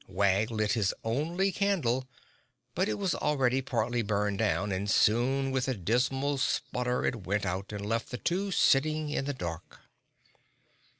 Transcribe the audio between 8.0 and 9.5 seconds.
the two sitting in the